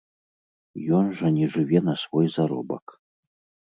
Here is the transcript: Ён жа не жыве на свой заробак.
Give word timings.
Ён 1.01 1.05
жа 1.21 1.33
не 1.37 1.45
жыве 1.59 1.79
на 1.93 1.97
свой 2.07 2.25
заробак. 2.41 2.85